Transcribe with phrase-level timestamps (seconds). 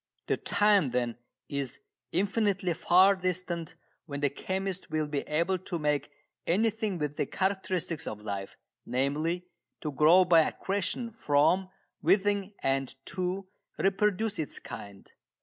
[0.25, 1.77] The time, then, is
[2.11, 3.75] infinitely far distant
[4.07, 6.09] when the chemist will be able to make
[6.47, 9.45] anything with the characteristics of life namely,
[9.81, 11.69] to grow by accretion from
[12.01, 15.11] within and to reproduce its kind.